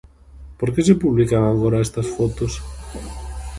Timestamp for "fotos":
2.15-2.53